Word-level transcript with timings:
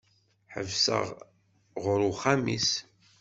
Ḥebseɣ 0.53 1.05
ɣur 1.83 1.99
uxxam-is. 2.11 2.69